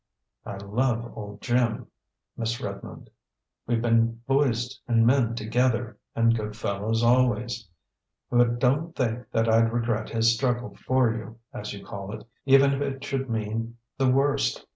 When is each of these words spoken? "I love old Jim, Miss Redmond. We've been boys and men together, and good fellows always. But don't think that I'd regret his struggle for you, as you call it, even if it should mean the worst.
"I 0.47 0.57
love 0.57 1.15
old 1.15 1.41
Jim, 1.41 1.85
Miss 2.35 2.59
Redmond. 2.59 3.11
We've 3.67 3.83
been 3.83 4.23
boys 4.25 4.81
and 4.87 5.05
men 5.05 5.35
together, 5.35 5.95
and 6.15 6.35
good 6.35 6.55
fellows 6.55 7.03
always. 7.03 7.67
But 8.31 8.57
don't 8.57 8.95
think 8.95 9.29
that 9.29 9.47
I'd 9.47 9.71
regret 9.71 10.09
his 10.09 10.33
struggle 10.33 10.75
for 10.87 11.13
you, 11.15 11.37
as 11.53 11.71
you 11.71 11.85
call 11.85 12.11
it, 12.15 12.25
even 12.47 12.73
if 12.73 12.81
it 12.81 13.03
should 13.03 13.29
mean 13.29 13.77
the 13.95 14.09
worst. 14.09 14.65